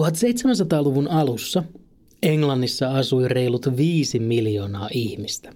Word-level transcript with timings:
1700-luvun 0.00 1.08
alussa 1.08 1.62
Englannissa 2.22 2.90
asui 2.90 3.28
reilut 3.28 3.76
viisi 3.76 4.18
miljoonaa 4.18 4.88
ihmistä. 4.92 5.52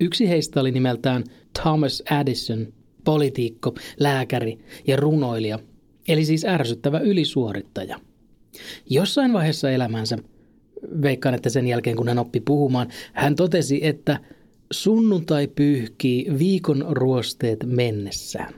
Yksi 0.00 0.28
heistä 0.28 0.60
oli 0.60 0.70
nimeltään 0.70 1.24
Thomas 1.62 2.02
Addison, 2.10 2.66
politiikko, 3.04 3.74
lääkäri 4.00 4.58
ja 4.86 4.96
runoilija, 4.96 5.58
eli 6.08 6.24
siis 6.24 6.44
ärsyttävä 6.44 6.98
ylisuorittaja. 6.98 8.00
Jossain 8.90 9.32
vaiheessa 9.32 9.70
elämänsä, 9.70 10.18
veikkaan, 11.02 11.34
että 11.34 11.50
sen 11.50 11.66
jälkeen 11.66 11.96
kun 11.96 12.08
hän 12.08 12.18
oppi 12.18 12.40
puhumaan, 12.40 12.88
hän 13.12 13.36
totesi, 13.36 13.80
että 13.82 14.20
sunnuntai 14.72 15.48
pyyhkii 15.48 16.26
viikon 16.38 16.86
ruosteet 16.88 17.58
mennessään. 17.66 18.54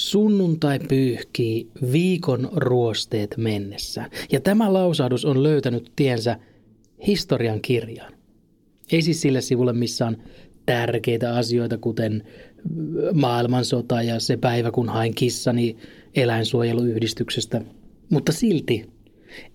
Sunnuntai 0.00 0.78
pyyhkii 0.78 1.68
viikon 1.92 2.48
ruosteet 2.52 3.34
mennessään. 3.36 4.10
Ja 4.32 4.40
tämä 4.40 4.72
lausahdus 4.72 5.24
on 5.24 5.42
löytänyt 5.42 5.92
tiensä 5.96 6.38
historian 7.06 7.60
kirjaan. 7.60 8.12
Ei 8.92 9.02
siis 9.02 9.20
sille 9.20 9.40
sivulle, 9.40 9.72
missä 9.72 10.06
on 10.06 10.16
tärkeitä 10.66 11.36
asioita, 11.36 11.78
kuten 11.78 12.22
maailmansota 13.12 14.02
ja 14.02 14.20
se 14.20 14.36
päivä, 14.36 14.70
kun 14.70 14.88
hain 14.88 15.14
kissani 15.14 15.76
eläinsuojeluyhdistyksestä. 16.14 17.60
Mutta 18.10 18.32
silti 18.32 18.86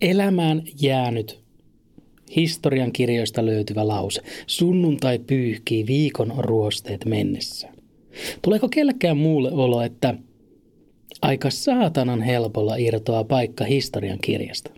elämään 0.02 0.64
jäänyt 0.82 1.40
historian 2.36 2.92
kirjoista 2.92 3.46
löytyvä 3.46 3.88
lause. 3.88 4.22
Sunnuntai 4.48 5.20
pyyhkii 5.20 5.88
viikon 5.88 6.34
ruosteet 6.38 7.06
mennessä. 7.06 7.70
Tuleeko 8.42 8.70
kellekään 8.70 9.18
muulle 9.18 9.52
olo, 9.52 9.82
että 9.82 10.16
aika 11.22 11.50
saatanan 11.50 12.22
helpolla 12.22 12.76
irtoaa 12.76 13.24
paikka 13.24 13.66
historian 13.66 14.20
kirjasta? 14.22 14.72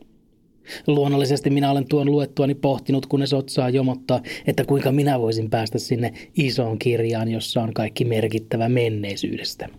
Luonnollisesti 0.87 1.49
minä 1.49 1.71
olen 1.71 1.87
tuon 1.87 2.11
luettuani 2.11 2.55
pohtinut, 2.55 3.05
kunnes 3.05 3.33
otsaa 3.33 3.69
jomottaa, 3.69 4.21
että 4.47 4.65
kuinka 4.65 4.91
minä 4.91 5.19
voisin 5.19 5.49
päästä 5.49 5.79
sinne 5.79 6.13
isoon 6.35 6.79
kirjaan, 6.79 7.31
jossa 7.31 7.61
on 7.61 7.73
kaikki 7.73 8.05
merkittävä 8.05 8.69
menneisyydestä. 8.69 9.69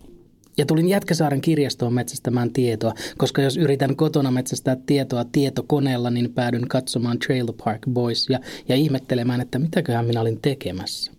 Ja 0.57 0.65
tulin 0.65 0.89
Jätkäsaaren 0.89 1.41
kirjastoon 1.41 1.93
metsästämään 1.93 2.53
tietoa, 2.53 2.93
koska 3.17 3.41
jos 3.41 3.57
yritän 3.57 3.95
kotona 3.95 4.31
metsästää 4.31 4.77
tietoa 4.85 5.25
tietokoneella, 5.25 6.09
niin 6.09 6.33
päädyn 6.33 6.67
katsomaan 6.67 7.19
Trailer 7.19 7.53
Park 7.63 7.81
Boys 7.89 8.29
ja, 8.29 8.39
ja 8.69 8.75
ihmettelemään, 8.75 9.41
että 9.41 9.59
mitäköhän 9.59 10.05
minä 10.05 10.21
olin 10.21 10.41
tekemässä. 10.41 11.11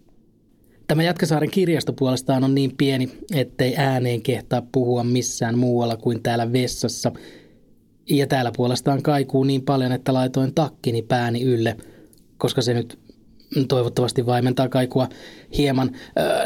Tämä 0.91 1.03
Jätkäsaaren 1.03 1.51
kirjasto 1.51 1.93
puolestaan 1.93 2.45
on 2.45 2.55
niin 2.55 2.77
pieni, 2.77 3.11
ettei 3.35 3.75
ääneen 3.77 4.23
kehtaa 4.23 4.63
puhua 4.73 5.05
missään 5.05 5.59
muualla 5.59 5.97
kuin 5.97 6.23
täällä 6.23 6.53
vessassa. 6.53 7.13
Ja 8.11 8.27
täällä 8.27 8.53
puolestaan 8.57 9.03
kaikuu 9.03 9.45
niin 9.45 9.63
paljon, 9.63 9.93
että 9.93 10.15
laitoin 10.15 10.55
takkini 10.55 11.03
pääni 11.03 11.43
ylle, 11.43 11.77
koska 12.39 12.63
se 12.63 12.75
nyt 12.75 12.99
toivottavasti 13.69 14.27
vaimentaa 14.27 14.69
kaikua 14.69 15.09
hieman. 15.59 15.91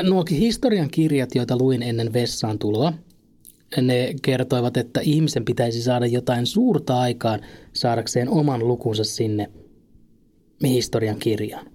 Nuo 0.03 0.25
historian 0.31 0.91
kirjat, 0.91 1.35
joita 1.35 1.57
luin 1.57 1.83
ennen 1.83 2.13
vessaan 2.13 2.59
tuloa, 2.59 2.93
ne 3.81 4.15
kertoivat, 4.23 4.77
että 4.77 5.01
ihmisen 5.01 5.45
pitäisi 5.45 5.83
saada 5.83 6.07
jotain 6.07 6.47
suurta 6.47 7.01
aikaan 7.01 7.41
saadakseen 7.73 8.29
oman 8.29 8.69
lukunsa 8.69 9.05
sinne 9.05 9.51
historian 10.65 11.19
kirjaan. 11.19 11.74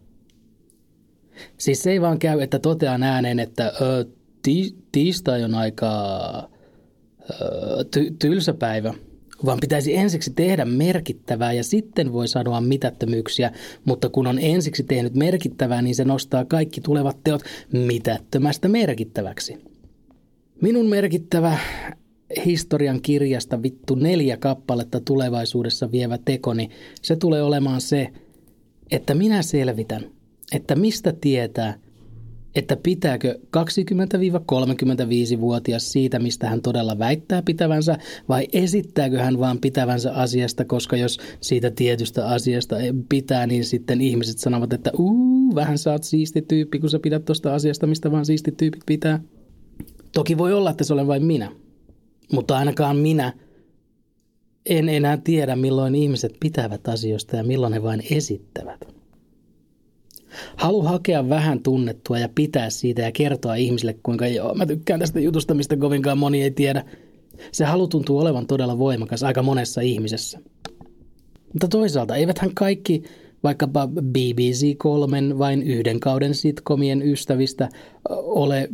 Siis 1.57 1.83
se 1.83 1.91
ei 1.91 2.01
vaan 2.01 2.19
käy, 2.19 2.41
että 2.41 2.59
totean 2.59 3.03
ääneen, 3.03 3.39
että 3.39 3.73
ö, 3.81 4.05
ti, 4.41 4.75
tiistai 4.91 5.43
on 5.43 5.55
aika 5.55 5.89
ö, 7.29 7.85
ty, 7.91 8.15
tylsä 8.19 8.53
päivä– 8.53 8.93
vaan 9.45 9.59
pitäisi 9.61 9.95
ensiksi 9.95 10.33
tehdä 10.35 10.65
merkittävää 10.65 11.53
ja 11.53 11.63
sitten 11.63 12.13
voi 12.13 12.27
sanoa 12.27 12.61
mitättömyyksiä, 12.61 13.51
mutta 13.85 14.09
kun 14.09 14.27
on 14.27 14.39
ensiksi 14.39 14.83
tehnyt 14.83 15.15
merkittävää, 15.15 15.81
niin 15.81 15.95
se 15.95 16.05
nostaa 16.05 16.45
kaikki 16.45 16.81
tulevat 16.81 17.17
teot 17.23 17.41
mitättömästä 17.71 18.67
merkittäväksi. 18.67 19.57
Minun 20.61 20.89
merkittävä 20.89 21.57
historian 22.45 23.01
kirjasta 23.01 23.63
vittu 23.63 23.95
neljä 23.95 24.37
kappaletta 24.37 24.99
tulevaisuudessa 24.99 25.91
vievä 25.91 26.17
tekoni, 26.25 26.69
se 27.01 27.15
tulee 27.15 27.43
olemaan 27.43 27.81
se, 27.81 28.07
että 28.91 29.13
minä 29.13 29.41
selvitän, 29.41 30.11
että 30.51 30.75
mistä 30.75 31.13
tietää– 31.21 31.73
että 32.55 32.77
pitääkö 32.83 33.39
20-35-vuotias 33.57 35.91
siitä, 35.91 36.19
mistä 36.19 36.49
hän 36.49 36.61
todella 36.61 36.99
väittää 36.99 37.41
pitävänsä, 37.41 37.97
vai 38.29 38.47
esittääkö 38.53 39.19
hän 39.19 39.39
vaan 39.39 39.59
pitävänsä 39.59 40.13
asiasta, 40.13 40.65
koska 40.65 40.97
jos 40.97 41.19
siitä 41.41 41.71
tietystä 41.71 42.27
asiasta 42.27 42.75
pitää, 43.09 43.47
niin 43.47 43.65
sitten 43.65 44.01
ihmiset 44.01 44.37
sanovat, 44.37 44.73
että 44.73 44.91
uu, 44.97 45.55
vähän 45.55 45.77
sä 45.77 45.91
oot 45.91 46.03
siisti 46.03 46.41
tyyppi, 46.41 46.79
kun 46.79 46.89
sä 46.89 46.99
pidät 46.99 47.25
tuosta 47.25 47.55
asiasta, 47.55 47.87
mistä 47.87 48.11
vaan 48.11 48.25
siisti 48.25 48.51
tyypit 48.51 48.83
pitää. 48.85 49.19
Toki 50.13 50.37
voi 50.37 50.53
olla, 50.53 50.69
että 50.69 50.83
se 50.83 50.93
olen 50.93 51.07
vain 51.07 51.25
minä, 51.25 51.51
mutta 52.33 52.57
ainakaan 52.57 52.97
minä 52.97 53.33
en 54.65 54.89
enää 54.89 55.17
tiedä, 55.17 55.55
milloin 55.55 55.95
ihmiset 55.95 56.33
pitävät 56.39 56.87
asioista 56.87 57.35
ja 57.35 57.43
milloin 57.43 57.73
he 57.73 57.83
vain 57.83 58.03
esittävät. 58.11 58.98
Halu 60.59 60.81
hakea 60.81 61.29
vähän 61.29 61.63
tunnettua 61.63 62.19
ja 62.19 62.29
pitää 62.35 62.69
siitä 62.69 63.01
ja 63.01 63.11
kertoa 63.11 63.55
ihmisille, 63.55 63.95
kuinka 64.03 64.27
joo, 64.27 64.53
mä 64.53 64.65
tykkään 64.65 64.99
tästä 64.99 65.19
jutusta, 65.19 65.53
mistä 65.53 65.77
kovinkaan 65.77 66.17
moni 66.17 66.43
ei 66.43 66.51
tiedä. 66.51 66.85
Se 67.51 67.65
halu 67.65 67.87
tuntuu 67.87 68.19
olevan 68.19 68.47
todella 68.47 68.77
voimakas 68.77 69.23
aika 69.23 69.43
monessa 69.43 69.81
ihmisessä. 69.81 70.39
Mutta 71.53 71.67
toisaalta 71.67 72.15
eiväthän 72.15 72.55
kaikki 72.55 73.03
vaikkapa 73.43 73.87
BBC 73.87 74.77
kolmen 74.77 75.39
vain 75.39 75.63
yhden 75.63 75.99
kauden 75.99 76.35
sitkomien 76.35 77.01
ystävistä 77.01 77.69
ole 78.09 78.69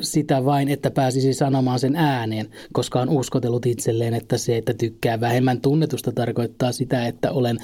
sitä 0.00 0.44
vain, 0.44 0.68
että 0.68 0.90
pääsisi 0.90 1.34
sanomaan 1.34 1.78
sen 1.78 1.96
ääneen, 1.96 2.46
koska 2.72 3.00
on 3.00 3.08
uskotellut 3.08 3.66
itselleen, 3.66 4.14
että 4.14 4.38
se, 4.38 4.56
että 4.56 4.74
tykkää 4.74 5.20
vähemmän 5.20 5.60
tunnetusta 5.60 6.12
tarkoittaa 6.12 6.72
sitä, 6.72 7.06
että 7.06 7.32
olen 7.32 7.58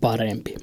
parempi. 0.00 0.54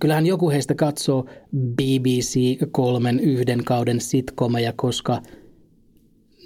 Kyllähän 0.00 0.26
joku 0.26 0.50
heistä 0.50 0.74
katsoo 0.74 1.26
BBC 1.56 2.58
kolmen 2.70 3.20
yhden 3.20 3.64
kauden 3.64 4.00
sitkomeja, 4.00 4.72
koska 4.76 5.22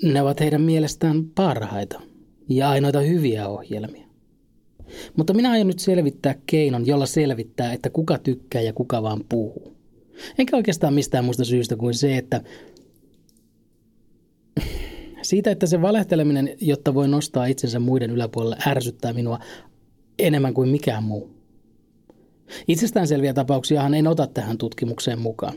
ne 0.02 0.22
ovat 0.22 0.40
heidän 0.40 0.62
mielestään 0.62 1.24
parhaita 1.24 2.00
ja 2.48 2.70
ainoita 2.70 3.00
hyviä 3.00 3.48
ohjelmia. 3.48 4.06
Mutta 5.16 5.34
minä 5.34 5.50
aion 5.50 5.66
nyt 5.66 5.78
selvittää 5.78 6.34
keinon, 6.46 6.86
jolla 6.86 7.06
selvittää, 7.06 7.72
että 7.72 7.90
kuka 7.90 8.18
tykkää 8.18 8.62
ja 8.62 8.72
kuka 8.72 9.02
vaan 9.02 9.24
puhuu. 9.28 9.76
Enkä 10.38 10.56
oikeastaan 10.56 10.94
mistään 10.94 11.24
muusta 11.24 11.44
syystä 11.44 11.76
kuin 11.76 11.94
se, 11.94 12.16
että 12.16 12.40
siitä, 15.22 15.50
että 15.50 15.66
se 15.66 15.82
valehteleminen, 15.82 16.56
jotta 16.60 16.94
voi 16.94 17.08
nostaa 17.08 17.46
itsensä 17.46 17.78
muiden 17.78 18.10
yläpuolelle, 18.10 18.56
ärsyttää 18.66 19.12
minua 19.12 19.38
enemmän 20.18 20.54
kuin 20.54 20.68
mikään 20.68 21.04
muu. 21.04 21.33
Itsestäänselviä 22.68 23.34
tapauksiahan 23.34 23.94
en 23.94 24.06
ota 24.06 24.26
tähän 24.26 24.58
tutkimukseen 24.58 25.18
mukaan. 25.18 25.54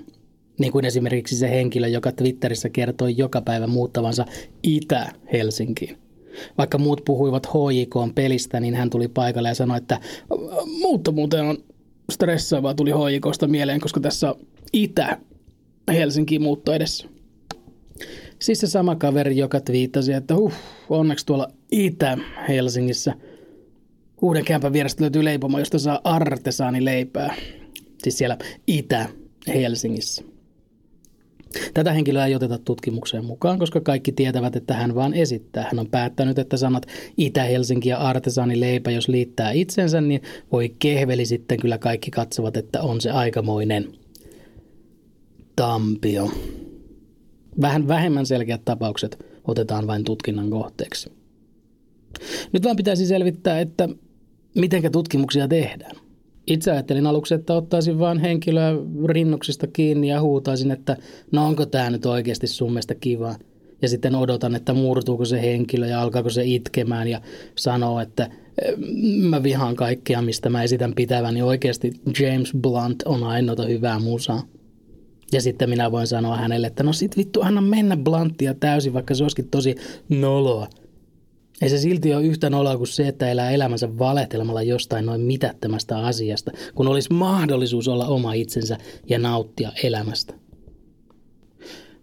Niin 0.59 0.71
kuin 0.71 0.85
esimerkiksi 0.85 1.35
se 1.35 1.49
henkilö, 1.49 1.87
joka 1.87 2.11
Twitterissä 2.11 2.69
kertoi 2.69 3.17
joka 3.17 3.41
päivä 3.41 3.67
muuttavansa 3.67 4.25
Itä-Helsinkiin. 4.63 5.97
Vaikka 6.57 6.77
muut 6.77 7.01
puhuivat 7.05 7.47
HJK 7.47 8.15
pelistä, 8.15 8.59
niin 8.59 8.75
hän 8.75 8.89
tuli 8.89 9.07
paikalle 9.07 9.47
ja 9.47 9.55
sanoi, 9.55 9.77
että 9.77 9.99
muutto 10.65 11.11
muuten 11.11 11.45
on 11.45 11.57
stressaavaa 12.11 12.73
tuli 12.73 12.91
HJKsta 12.91 13.47
mieleen, 13.47 13.81
koska 13.81 13.99
tässä 13.99 14.29
on 14.29 14.39
Itä-Helsinkiin 14.73 16.41
muutto 16.41 16.73
edessä. 16.73 17.07
Siis 18.39 18.59
se 18.59 18.67
sama 18.67 18.95
kaveri, 18.95 19.37
joka 19.37 19.59
twiittasi, 19.59 20.13
että 20.13 20.35
huh, 20.35 20.53
onneksi 20.89 21.25
tuolla 21.25 21.47
Itä-Helsingissä– 21.71 23.13
Uuden 24.21 24.45
kämpän 24.45 24.73
vierestä 24.73 25.01
löytyy 25.01 25.23
leipomo, 25.23 25.59
josta 25.59 25.79
saa 25.79 26.01
artesaanileipää. 26.03 27.35
Siis 28.03 28.17
siellä 28.17 28.37
Itä-Helsingissä. 28.67 30.23
Tätä 31.73 31.93
henkilöä 31.93 32.25
ei 32.25 32.35
oteta 32.35 32.57
tutkimukseen 32.57 33.25
mukaan, 33.25 33.59
koska 33.59 33.81
kaikki 33.81 34.11
tietävät, 34.11 34.55
että 34.55 34.73
hän 34.73 34.95
vaan 34.95 35.13
esittää. 35.13 35.63
Hän 35.63 35.79
on 35.79 35.87
päättänyt, 35.87 36.39
että 36.39 36.57
sanat 36.57 36.85
Itä-Helsinki 37.17 37.89
ja 37.89 37.97
artesaanileipä, 37.97 38.91
jos 38.91 39.07
liittää 39.07 39.51
itsensä, 39.51 40.01
niin 40.01 40.21
voi 40.51 40.75
kehveli 40.79 41.25
sitten 41.25 41.59
kyllä 41.59 41.77
kaikki 41.77 42.11
katsovat, 42.11 42.57
että 42.57 42.81
on 42.81 43.01
se 43.01 43.11
aikamoinen 43.11 43.87
tampio. 45.55 46.31
Vähän 47.61 47.87
vähemmän 47.87 48.25
selkeät 48.25 48.61
tapaukset 48.65 49.25
otetaan 49.47 49.87
vain 49.87 50.03
tutkinnan 50.03 50.49
kohteeksi. 50.49 51.11
Nyt 52.51 52.63
vaan 52.63 52.75
pitäisi 52.75 53.07
selvittää, 53.07 53.59
että 53.59 53.89
mitenkä 54.57 54.89
tutkimuksia 54.89 55.47
tehdään. 55.47 55.95
Itse 56.47 56.71
ajattelin 56.71 57.07
aluksi, 57.07 57.33
että 57.33 57.53
ottaisin 57.53 57.99
vain 57.99 58.19
henkilöä 58.19 58.71
rinnuksista 59.05 59.67
kiinni 59.67 60.07
ja 60.07 60.21
huutaisin, 60.21 60.71
että 60.71 60.97
no 61.31 61.45
onko 61.45 61.65
tämä 61.65 61.89
nyt 61.89 62.05
oikeasti 62.05 62.47
sun 62.47 62.71
mielestä 62.71 62.95
kiva. 62.95 63.35
Ja 63.81 63.89
sitten 63.89 64.15
odotan, 64.15 64.55
että 64.55 64.73
murtuuko 64.73 65.25
se 65.25 65.41
henkilö 65.41 65.87
ja 65.87 66.01
alkaako 66.01 66.29
se 66.29 66.45
itkemään 66.45 67.07
ja 67.07 67.21
sanoo, 67.57 67.99
että 67.99 68.29
mä 69.21 69.43
vihaan 69.43 69.75
kaikkea, 69.75 70.21
mistä 70.21 70.49
mä 70.49 70.63
esitän 70.63 70.93
pitävän, 70.95 71.33
niin 71.33 71.43
oikeasti 71.43 71.93
James 72.19 72.53
Blunt 72.61 73.03
on 73.05 73.23
ainoata 73.23 73.65
hyvää 73.65 73.99
musaa. 73.99 74.43
Ja 75.31 75.41
sitten 75.41 75.69
minä 75.69 75.91
voin 75.91 76.07
sanoa 76.07 76.37
hänelle, 76.37 76.67
että 76.67 76.83
no 76.83 76.93
sit 76.93 77.17
vittu, 77.17 77.41
anna 77.41 77.61
mennä 77.61 77.97
Bluntia 77.97 78.53
täysin, 78.53 78.93
vaikka 78.93 79.15
se 79.15 79.23
olisikin 79.23 79.49
tosi 79.49 79.75
noloa. 80.09 80.67
Ei 81.61 81.69
se 81.69 81.77
silti 81.77 82.13
ole 82.13 82.25
yhtä 82.25 82.49
noloa 82.49 82.77
kuin 82.77 82.87
se, 82.87 83.07
että 83.07 83.31
elää 83.31 83.51
elämänsä 83.51 83.97
valehtelemalla 83.97 84.63
jostain 84.63 85.05
noin 85.05 85.21
mitättömästä 85.21 85.97
asiasta, 85.97 86.51
kun 86.75 86.87
olisi 86.87 87.13
mahdollisuus 87.13 87.87
olla 87.87 88.07
oma 88.07 88.33
itsensä 88.33 88.77
ja 89.09 89.19
nauttia 89.19 89.71
elämästä. 89.83 90.33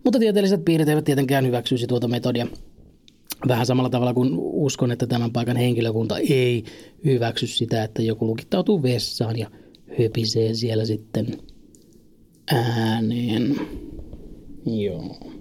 Mutta 0.04 0.18
tieteelliset 0.18 0.64
piirit 0.64 0.88
eivät 0.88 1.04
tietenkään 1.04 1.46
hyväksyisi 1.46 1.86
tuota 1.86 2.08
metodia. 2.08 2.46
Vähän 3.48 3.66
samalla 3.66 3.90
tavalla 3.90 4.14
kuin 4.14 4.30
uskon, 4.36 4.92
että 4.92 5.06
tämän 5.06 5.32
paikan 5.32 5.56
henkilökunta 5.56 6.18
ei 6.18 6.64
hyväksy 7.04 7.46
sitä, 7.46 7.84
että 7.84 8.02
joku 8.02 8.26
lukittautuu 8.26 8.82
vessaan 8.82 9.38
ja 9.38 9.50
höpisee 9.98 10.54
siellä 10.54 10.84
sitten 10.84 11.38
ääneen. 12.52 13.56
Joo. 14.66 15.33